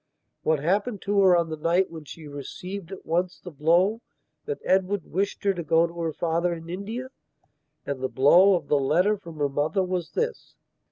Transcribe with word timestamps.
What 0.41 0.57
happened 0.59 1.03
to 1.03 1.21
her 1.21 1.37
on 1.37 1.51
the 1.51 1.55
night 1.55 1.91
when 1.91 2.05
she 2.05 2.25
received 2.27 2.91
at 2.91 3.05
once 3.05 3.39
the 3.39 3.51
blow 3.51 4.01
that 4.45 4.57
Edward 4.65 5.05
wished 5.05 5.43
her 5.43 5.53
to 5.53 5.61
go 5.61 5.85
to 5.85 5.99
her 6.01 6.11
father 6.11 6.55
in 6.55 6.71
India 6.71 7.09
and 7.85 8.01
the 8.01 8.09
blow 8.09 8.55
of 8.55 8.67
the 8.67 8.79
letter 8.79 9.15
from 9.15 9.35
her 9.37 9.47
mother 9.47 9.83
was 9.83 10.13
this. 10.13 10.55